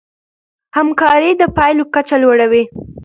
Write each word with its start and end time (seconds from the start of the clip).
همکاري 0.77 1.31
د 1.37 1.43
پايلو 1.55 1.83
کچه 1.93 2.15
لوړوي. 2.23 2.63